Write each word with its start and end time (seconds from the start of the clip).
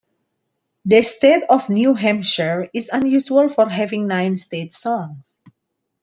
The 0.85 1.03
state 1.03 1.43
of 1.47 1.69
New 1.69 1.93
Hampshire 1.93 2.71
is 2.73 2.89
unusual 2.91 3.49
for 3.49 3.69
having 3.69 4.07
nine 4.07 4.35
state 4.35 4.73
songs. 4.73 5.37